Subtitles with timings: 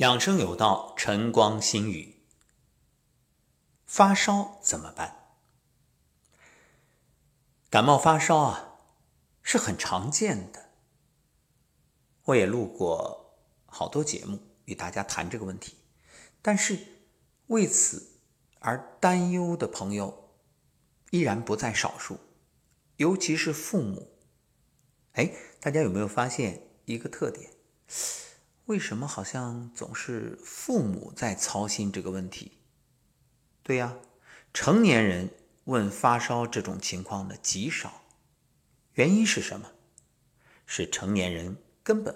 [0.00, 2.22] 养生有道，晨光心语。
[3.84, 5.36] 发烧怎么办？
[7.68, 8.78] 感冒发烧啊，
[9.42, 10.70] 是很常见的。
[12.24, 15.76] 我也录过好多节目与大家谈这个问题，
[16.40, 16.78] 但是
[17.48, 18.20] 为此
[18.60, 20.30] 而担忧的朋友
[21.10, 22.18] 依然不在少数，
[22.96, 24.10] 尤其是父母。
[25.12, 25.30] 哎，
[25.60, 27.50] 大家有没有发现一个特点？
[28.70, 32.52] 为什么好像总是父母在操心这个问题？
[33.64, 33.96] 对呀，
[34.54, 35.28] 成年人
[35.64, 38.04] 问发烧这种情况的极少，
[38.92, 39.72] 原因是什么？
[40.66, 42.14] 是成年人根本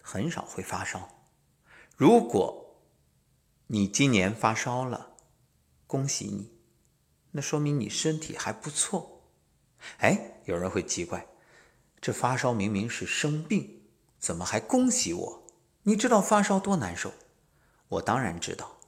[0.00, 1.26] 很少会发烧。
[1.96, 2.76] 如果
[3.66, 5.16] 你今年发烧了，
[5.88, 6.52] 恭喜你，
[7.32, 9.28] 那说明你身体还不错。
[9.98, 11.26] 哎，有人会奇怪，
[12.00, 13.82] 这发烧明明是生病，
[14.20, 15.43] 怎么还恭喜我？
[15.86, 17.12] 你知道发烧多难受？
[17.88, 18.78] 我当然知道。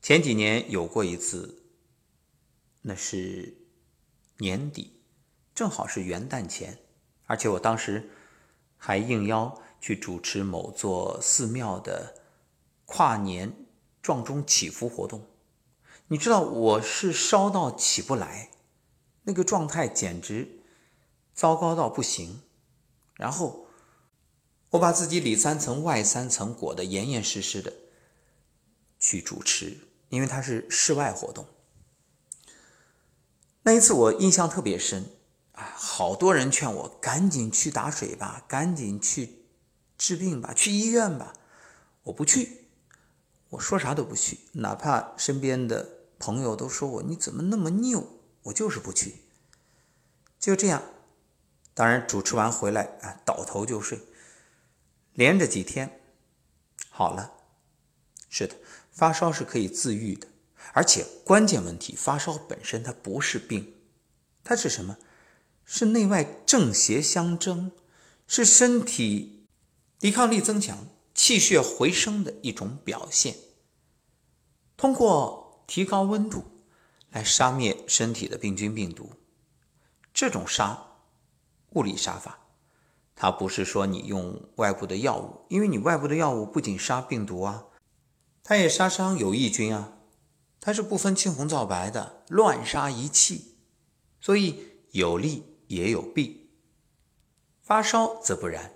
[0.00, 1.64] 前几年有过一次，
[2.80, 3.58] 那是
[4.38, 5.02] 年底，
[5.54, 6.78] 正好是元旦前，
[7.26, 8.08] 而且我当时
[8.78, 12.14] 还应邀去主持某座寺庙的
[12.86, 13.66] 跨年
[14.00, 15.26] 撞钟祈福活动。
[16.06, 18.50] 你知道我是烧到起不来，
[19.24, 20.62] 那个状态简直
[21.34, 22.40] 糟糕到不行，
[23.12, 23.67] 然后。
[24.70, 27.72] 我把自己里三层外三层裹得严严实实的
[28.98, 29.78] 去主持，
[30.10, 31.46] 因为它是室外活动。
[33.62, 35.10] 那一次我印象特别深，
[35.52, 39.46] 啊，好多人劝我赶紧去打水吧，赶紧去
[39.96, 41.32] 治病吧，去医院吧。
[42.04, 42.68] 我不去，
[43.50, 48.06] 我说啥都不去，哪怕身边的朋友都说我你怎么那么拗，
[48.42, 49.16] 我就是不去。
[50.38, 50.82] 就这样，
[51.74, 54.00] 当然主持完回来啊，倒头就睡。
[55.18, 56.00] 连着几天，
[56.90, 57.32] 好了。
[58.28, 58.54] 是的，
[58.92, 60.28] 发烧是可以自愈的，
[60.72, 63.74] 而且关键问题，发烧本身它不是病，
[64.44, 64.96] 它是什么？
[65.64, 67.72] 是内外正邪相争，
[68.28, 69.48] 是身体
[69.98, 70.86] 抵抗力增强、
[71.16, 73.34] 气血回升的一种表现。
[74.76, 76.44] 通过提高温度
[77.10, 79.14] 来杀灭身体的病菌病毒，
[80.14, 80.80] 这种杀，
[81.70, 82.38] 物理杀法。
[83.20, 87.64] 它不是说你用外部的药物，因为你外部的药物不仅杀病毒啊，
[88.44, 89.94] 它也杀伤有益菌啊，
[90.60, 93.56] 它是不分青红皂白的乱杀一气，
[94.20, 94.62] 所以
[94.92, 96.52] 有利也有弊。
[97.60, 98.70] 发烧则不然，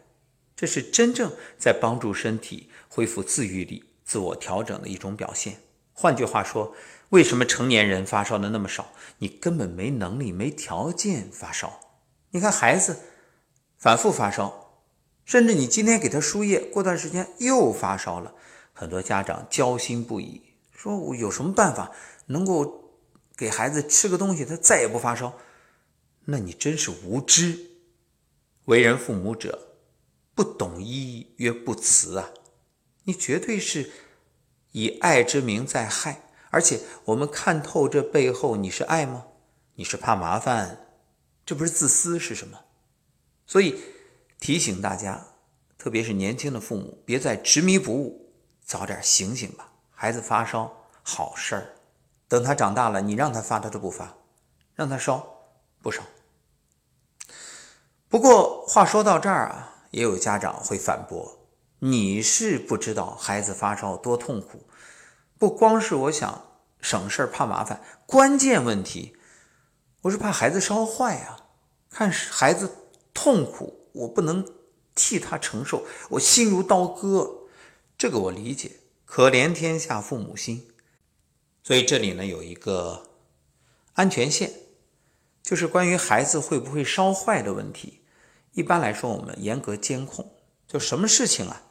[0.56, 5.60] 这是真正在帮助身体恢复自愈力、自我调整的一种表现。
[5.92, 6.74] 换句话说，
[7.10, 8.88] 为什么成年人发烧的那么少？
[9.18, 11.78] 你根本没能力、没条件发烧。
[12.32, 12.96] 你看孩子。
[13.82, 14.78] 反复发烧，
[15.24, 18.32] 甚至你今天给他输液，过段时间又发烧了，
[18.72, 21.90] 很多家长焦心不已，说我有什么办法
[22.26, 22.92] 能够
[23.36, 25.36] 给孩子吃个东西，他再也不发烧？
[26.26, 27.58] 那你真是无知。
[28.66, 29.74] 为人父母者，
[30.32, 32.30] 不懂医曰不慈啊！
[33.02, 33.90] 你绝对是
[34.70, 39.26] 以爱之名在害，而且我们看透这背后，你是爱吗？
[39.74, 40.86] 你是怕麻烦？
[41.44, 42.60] 这不是自私是什么？
[43.52, 43.78] 所以
[44.40, 45.26] 提醒大家，
[45.76, 48.32] 特别是年轻的父母，别再执迷不悟，
[48.64, 49.70] 早点醒醒吧。
[49.90, 51.74] 孩子发烧好事儿，
[52.28, 54.16] 等他长大了，你让他发他都不发，
[54.74, 55.22] 让他烧
[55.82, 56.02] 不烧。
[58.08, 61.38] 不过话说到这儿啊，也有家长会反驳：
[61.80, 64.66] 你是不知道孩子发烧多痛苦，
[65.38, 66.42] 不光是我想
[66.80, 69.14] 省事儿怕麻烦，关键问题
[70.00, 71.48] 我是怕孩子烧坏啊，
[71.90, 72.78] 看孩子。
[73.14, 74.46] 痛苦，我不能
[74.94, 77.48] 替他承受，我心如刀割，
[77.98, 78.72] 这个我理解。
[79.04, 80.68] 可怜天下父母心，
[81.62, 83.10] 所以这里呢有一个
[83.92, 84.50] 安全线，
[85.42, 88.00] 就是关于孩子会不会烧坏的问题。
[88.52, 90.32] 一般来说，我们严格监控，
[90.66, 91.64] 就什么事情啊，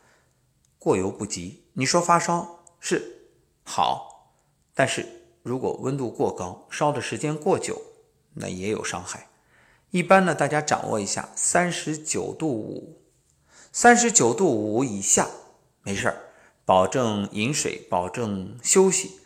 [0.78, 1.66] 过犹不及。
[1.74, 3.32] 你说发烧是
[3.64, 4.36] 好，
[4.76, 5.04] 但是
[5.42, 7.82] 如果温度过高，烧的时间过久，
[8.36, 9.31] 那也有伤害。
[9.92, 13.02] 一般呢，大家掌握一下，三十九度五，
[13.74, 15.30] 三十九度五以下
[15.84, 16.34] 没事儿，
[16.64, 19.20] 保证饮水，保证休息，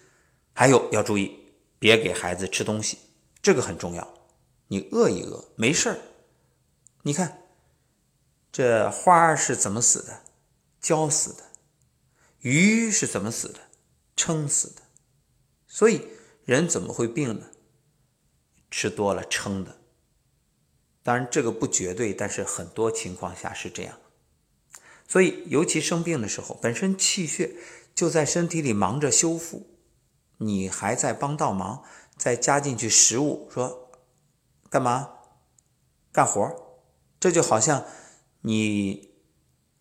[0.53, 2.97] 还有要注意，别给孩子吃东西，
[3.43, 4.11] 这个很重要。
[4.67, 5.99] 你饿一饿没事儿。
[7.03, 7.43] 你看
[8.51, 10.23] 这花是怎么死的？
[10.81, 11.43] 浇死的。
[12.39, 13.59] 鱼是怎么死的？
[14.15, 14.81] 撑死的。
[15.67, 16.07] 所以
[16.43, 17.51] 人怎么会病呢？
[18.71, 19.77] 吃多了撑的。
[21.05, 23.95] 当然，这个不绝对，但是很多情况下是这样。
[25.07, 27.51] 所以尤其生病的时候，本身气血
[27.93, 29.67] 就在身体里忙着修复，
[30.37, 31.83] 你还在帮倒忙，
[32.17, 33.91] 再加进去食物，说
[34.67, 35.11] 干嘛？
[36.11, 36.41] 干活
[37.19, 37.85] 这就好像
[38.41, 39.11] 你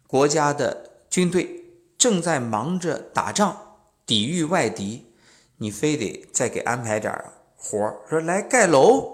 [0.06, 1.64] 国家的军队
[1.96, 5.06] 正在忙着打仗，抵御外敌，
[5.56, 7.10] 你非得再给安排点
[7.56, 9.13] 活说来盖楼。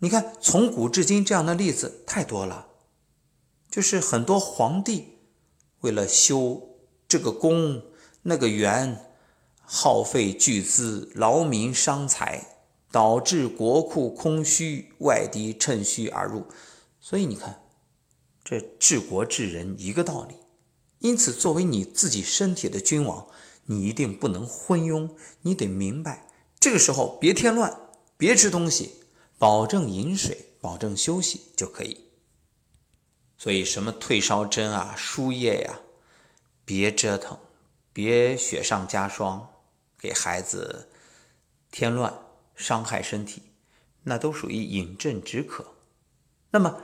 [0.00, 2.68] 你看，从古至今这样的例子太多了，
[3.68, 5.18] 就是很多皇帝
[5.80, 6.76] 为了修
[7.08, 7.82] 这个宫
[8.22, 9.04] 那个园，
[9.60, 12.60] 耗费巨资，劳民伤财，
[12.92, 16.46] 导致国库空虚，外敌趁虚而入。
[17.00, 17.60] 所以你看，
[18.44, 20.36] 这治国治人一个道理。
[21.00, 23.26] 因此，作为你自己身体的君王，
[23.66, 25.10] 你一定不能昏庸，
[25.42, 26.28] 你得明白，
[26.60, 27.76] 这个时候别添乱，
[28.16, 28.97] 别吃东西。
[29.38, 32.04] 保证饮水，保证休息就可以。
[33.36, 35.78] 所以什么退烧针啊、输液呀，
[36.64, 37.38] 别折腾，
[37.92, 39.48] 别雪上加霜，
[39.96, 40.90] 给孩子
[41.70, 42.12] 添乱，
[42.56, 43.42] 伤害身体，
[44.02, 45.64] 那都属于饮鸩止渴。
[46.50, 46.82] 那么，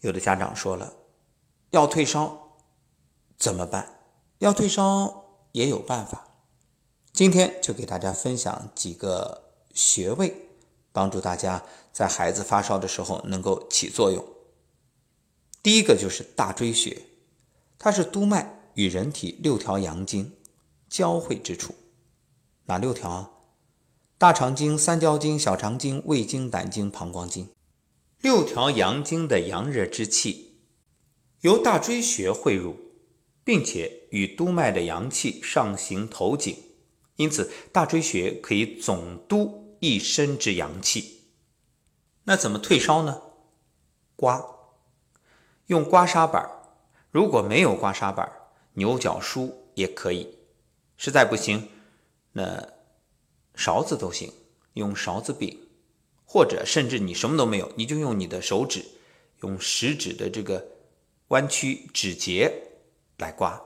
[0.00, 0.92] 有的家长说了，
[1.70, 2.56] 要退烧
[3.36, 4.00] 怎么办？
[4.38, 6.26] 要退烧也有办法。
[7.12, 10.47] 今天就给大家分享几个穴位。
[10.92, 11.62] 帮助大家
[11.92, 14.24] 在孩子发烧的时候能够起作用。
[15.62, 17.02] 第一个就是大椎穴，
[17.78, 20.32] 它是督脉与人体六条阳经
[20.88, 21.74] 交汇之处。
[22.66, 23.30] 哪六条啊？
[24.16, 27.48] 大肠经、三焦经、小肠经、胃经、胆经、膀胱经。
[28.20, 30.58] 六条阳经的阳热之气
[31.42, 32.76] 由大椎穴汇入，
[33.44, 36.56] 并且与督脉的阳气上行头颈，
[37.16, 39.67] 因此大椎穴可以总督。
[39.80, 41.22] 一身之阳气，
[42.24, 43.22] 那怎么退烧呢？
[44.16, 44.44] 刮，
[45.66, 46.50] 用刮痧板
[47.10, 48.30] 如果没有刮痧板
[48.74, 50.38] 牛角梳也可以。
[50.96, 51.68] 实在不行，
[52.32, 52.68] 那
[53.54, 54.32] 勺子都行，
[54.72, 55.58] 用勺子柄，
[56.24, 58.84] 或者甚至你什么都没有，你就用你的手指，
[59.42, 60.66] 用食指的这个
[61.28, 62.52] 弯曲指节
[63.18, 63.62] 来刮，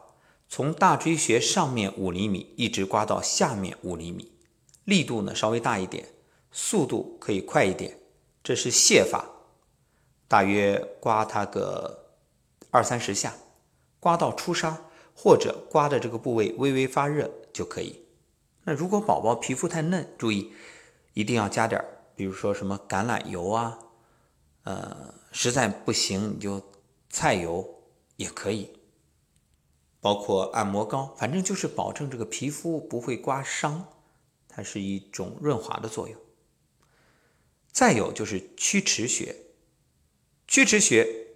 [0.48, 4.30] 从大椎穴上面五厘米一直刮到下面五厘米。
[4.84, 6.08] 力度呢稍微大一点，
[6.50, 7.98] 速度可以快一点，
[8.42, 9.24] 这是泻法，
[10.26, 12.16] 大约刮它个
[12.70, 13.34] 二三十下，
[14.00, 14.74] 刮到出痧
[15.14, 18.04] 或者刮的这个部位微微发热就可以。
[18.64, 20.52] 那如果宝宝皮肤太嫩，注意
[21.12, 23.78] 一定要加点比如说什么橄榄油啊，
[24.64, 26.62] 呃，实在不行你就
[27.08, 27.82] 菜油
[28.16, 28.70] 也可以，
[30.00, 33.86] 包括按摩膏，反正就是保证这个皮肤不会刮伤。
[34.54, 36.20] 它是一种润滑的作用。
[37.72, 39.34] 再有就是曲池穴，
[40.46, 41.28] 曲池穴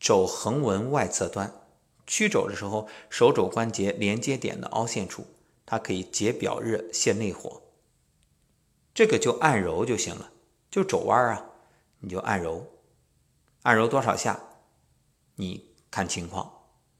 [0.00, 1.54] 肘横纹外侧端，
[2.04, 5.24] 曲肘的时候，手肘关节连接点的凹陷处，
[5.64, 7.62] 它可以解表热、泻内火。
[8.92, 10.32] 这个就按揉就行了，
[10.68, 11.50] 就肘弯啊，
[12.00, 12.66] 你就按揉，
[13.62, 14.42] 按揉多少下，
[15.36, 16.52] 你看情况，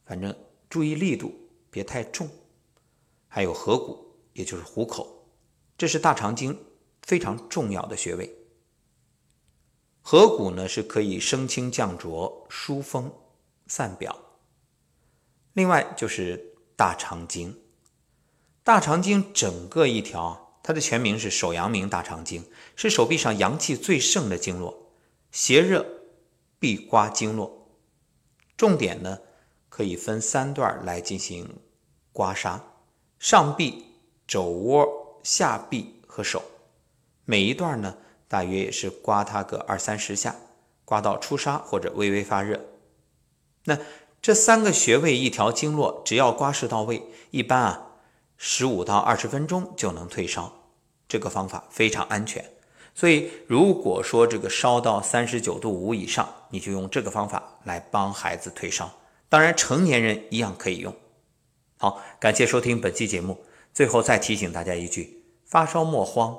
[0.06, 0.32] 反正
[0.70, 1.34] 注意力度，
[1.68, 2.30] 别太重。
[3.26, 5.21] 还有合谷，也就是虎口。
[5.76, 6.58] 这是大肠经
[7.02, 8.36] 非常重要的穴位。
[10.00, 13.12] 合谷呢是可以升清降浊、疏风
[13.66, 14.16] 散表。
[15.52, 17.56] 另外就是大肠经，
[18.64, 22.44] 大肠经整个一条，它的全名是手阳明大肠经，
[22.74, 24.92] 是手臂上阳气最盛的经络，
[25.30, 25.86] 邪热
[26.58, 27.68] 必刮经络。
[28.56, 29.18] 重点呢
[29.68, 31.60] 可以分三段来进行
[32.12, 32.60] 刮痧：
[33.18, 33.84] 上臂、
[34.26, 35.01] 肘窝。
[35.22, 36.42] 下臂和手，
[37.24, 37.96] 每一段呢，
[38.28, 40.36] 大约也是刮它个二三十下，
[40.84, 42.60] 刮到出痧或者微微发热。
[43.64, 43.78] 那
[44.20, 47.86] 这三个穴位一条经络，只要刮拭到位，一般啊，
[48.36, 50.52] 十五到二十分钟就能退烧。
[51.08, 52.42] 这个方法非常安全，
[52.94, 58.90] 所以如果说这个烧到三十九度五以上，你就用这个方法来帮孩子退烧。
[59.28, 60.94] 当然，成年人一样可以用。
[61.76, 63.44] 好，感谢收听本期节目。
[63.72, 66.36] 最后再提醒大家一句：发烧莫慌，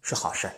[0.00, 0.50] 是好事。